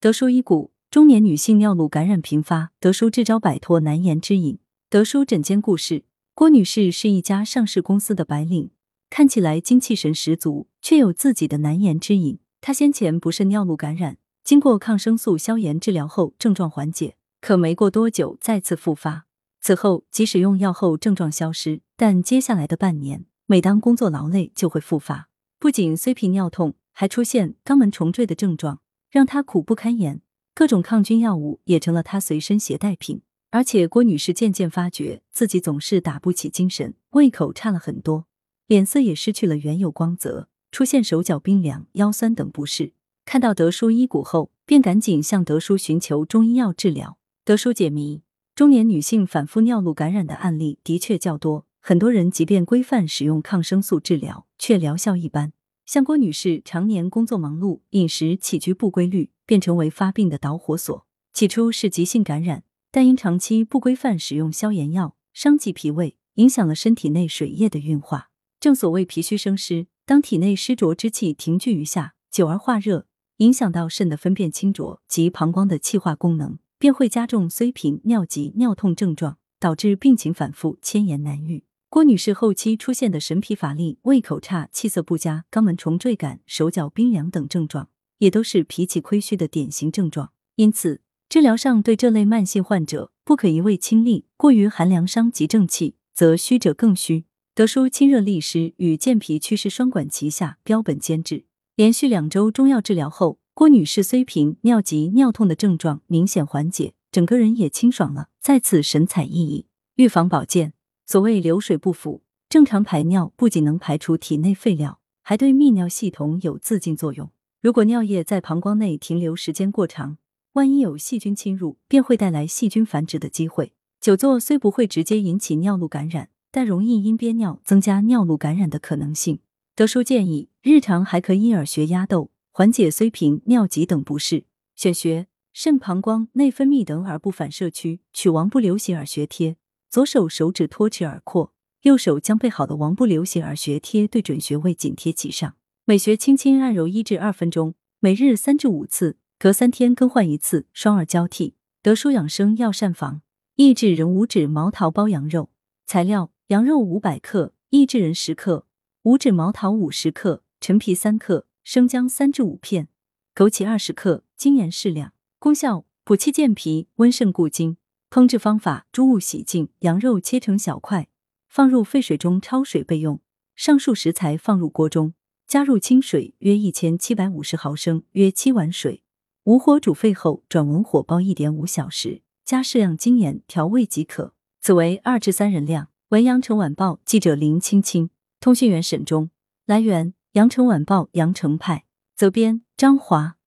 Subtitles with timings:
[0.00, 4.60] 德叔医股，中年女性尿路感染频发，德叔支招摆脱难言之隐。
[4.88, 6.04] 德叔诊间故事：
[6.36, 8.70] 郭女士是一家上市公司的白领，
[9.10, 12.38] 看起来精气神十足，却有自己的难言之隐。
[12.60, 19.26] 她先前不慎尿路感染，经过抗生素消炎治疗后症状缓解，可没过多久再次复发。
[19.60, 25.28] 此后即使用药后症状消失，但接下来的半年，每当工作劳累就会复发，
[25.58, 28.78] 不仅虽频尿痛，还出现肛门重坠的症状。
[29.10, 30.20] 让她苦不堪言，
[30.54, 33.22] 各种抗菌药物也成了她随身携带品。
[33.50, 38.26] 而且郭女士渐渐发觉自己总是打不起精神，胃口差了很多，
[38.66, 42.92] 脸色也失去了原有光泽，出现手脚冰凉、腰酸等不适。
[43.24, 47.16] 看到德叔医骨后，便赶紧向德叔寻求中医药治疗。
[47.44, 48.20] 德叔解谜：
[48.54, 55.52] 中年女性反复尿路感染的案例的确较多，很多人即便规范使用抗生素治疗，却疗效一般。
[55.88, 61.06] 像郭女士常年工作忙碌，饮食起居不规律，便成为发病的导火索。
[61.32, 68.28] 起初是急性感染，但因长期不规范使用消炎药，伤及脾胃，影响了身体内水液的运化。
[68.60, 73.06] 正所谓脾虚生湿，当体内湿浊之气停聚于下，久而化热，
[73.38, 81.64] 影响到肾的分辨清浊及膀胱的气化功能，便会加重瘧频、尿急、尿痛症状，导致病情反复，千言难愈。
[81.98, 90.30] 郭女士后期出现的神疲乏力、胃口差、气色不佳、肛门重坠感、手脚冰凉等症状，也都是脾气亏虚的典型症状。
[90.54, 97.24] 因此，治疗上对这类慢性患者不可一味亲力，过于寒凉伤及正气，则虚者更虚。
[97.52, 101.46] 德舒清热利湿与健脾祛湿双管齐下，标本兼治。
[101.74, 109.64] 连续两周中药治疗后，郭女士虽频尿急、尿痛的症状明显缓解，整个人也清爽了，再次神采奕奕。
[109.96, 110.74] 预防保健。
[111.10, 112.20] 所谓流水不腐，
[112.50, 117.30] 正常排尿不仅能排出体内废料，还对泌尿系统有自净作用。
[117.62, 120.18] 如果尿液在膀胱内停留时间过长，
[120.52, 123.72] 万一有细菌侵入，便会带来细菌繁殖的机会。
[124.02, 129.38] 久坐虽不会直接引起尿路感染，但容易因憋尿增加尿路感染的可能性。
[129.74, 134.44] 德叔建议，日常还可因耳穴压豆，缓解虽频、尿急等不适。
[134.76, 139.56] 选穴：肾、膀胱、内分泌等耳部反射区，取王不留行耳穴贴。
[139.90, 145.56] 左手手指托持耳廓，右手将备好的王不流血耳穴贴对准穴位紧贴其上，
[145.86, 151.54] 每穴轻轻按揉一至二分钟，每日三至五次，隔三天更换一次，双耳交替。
[151.80, 153.22] 德舒养生药膳房，
[153.54, 155.48] 益智仁五指毛桃包羊肉。
[155.86, 158.66] 材料：羊肉五百克，益智仁十克，
[159.04, 162.88] 五指毛桃五十克，陈皮三克，生姜三至五片，
[163.34, 165.14] 枸杞二十克，精盐适量。
[165.38, 167.78] 功效：补气健脾，温肾固精。
[168.10, 171.08] 烹制方法：猪物洗净，羊肉切成小块，
[171.48, 173.20] 放入沸水中焯水备用。
[173.54, 175.14] 上述食材放入锅中，
[175.46, 179.02] 加入清水约一千七百五十毫升，约七碗水，
[179.44, 184.34] 无火煮沸后转文火煲一点五小时，加适量精盐调味即可。
[184.60, 185.88] 此为二至三人量。
[186.10, 188.08] 文阳城晚报记者林青青，
[188.40, 189.30] 通讯员沈忠。
[189.66, 191.84] 来源：阳城晚报阳城派。
[192.16, 193.37] 责编：张华。